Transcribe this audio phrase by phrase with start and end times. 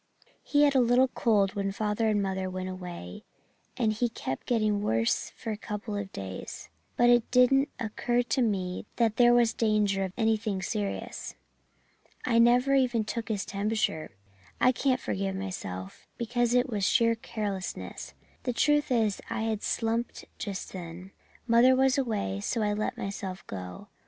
[0.41, 3.23] "He had a little cold when father and mother went away,
[3.77, 8.41] and he kept getting worse for a couple of days, but it didn't occur to
[8.41, 11.35] me that there was danger of anything serious.
[12.25, 14.05] I never even took his temperature,
[14.59, 18.15] and I can't forgive myself, because it was sheer carelessness.
[18.41, 21.11] The truth is I had slumped just then.
[21.45, 23.87] Mother was away, so I let myself go.